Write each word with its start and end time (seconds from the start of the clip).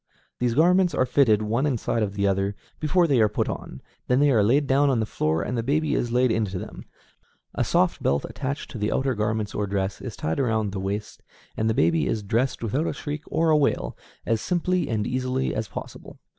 These 0.39 0.55
garments 0.55 0.95
are 0.95 1.05
fitted, 1.05 1.43
one 1.43 1.67
inside 1.67 2.01
of 2.01 2.15
the 2.15 2.25
other, 2.25 2.55
before 2.79 3.05
they 3.05 3.21
are 3.21 3.29
put 3.29 3.47
on; 3.47 3.83
then 4.07 4.19
they 4.19 4.31
are 4.31 4.41
laid 4.41 4.65
down 4.65 4.89
on 4.89 4.99
the 4.99 5.05
floor 5.05 5.43
and 5.43 5.55
the 5.55 5.61
baby 5.61 5.93
is 5.93 6.11
laid 6.11 6.31
into 6.31 6.57
them; 6.57 6.85
a 7.53 7.63
soft 7.63 8.01
belt, 8.01 8.25
attached 8.27 8.71
to 8.71 8.79
the 8.79 8.91
outer 8.91 9.13
garment 9.13 9.53
or 9.53 9.67
dress, 9.67 10.01
is 10.01 10.15
tied 10.15 10.39
around 10.39 10.71
the 10.71 10.79
waist, 10.79 11.21
and 11.55 11.69
the 11.69 11.75
baby 11.75 12.07
is 12.07 12.23
dressed 12.23 12.63
without 12.63 12.87
a 12.87 12.93
shriek 12.93 13.21
or 13.27 13.51
a 13.51 13.55
wail, 13.57 13.95
as 14.25 14.41
simply 14.41 14.89
and 14.89 15.05
easily 15.05 15.53
as 15.53 15.67
possible. 15.67 16.17